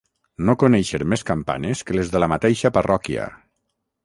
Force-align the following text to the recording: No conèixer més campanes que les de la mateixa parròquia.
No 0.49 0.53
conèixer 0.63 0.99
més 1.13 1.23
campanes 1.31 1.83
que 1.91 1.99
les 1.99 2.09
de 2.15 2.23
la 2.25 2.31
mateixa 2.33 2.73
parròquia. 2.79 3.29